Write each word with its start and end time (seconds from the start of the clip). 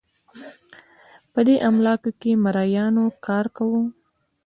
په 1.33 1.39
دې 1.47 1.55
املاکو 1.69 2.09
کې 2.21 2.31
مریانو 2.43 3.05
کار 3.25 3.45
کاوه 3.55 3.81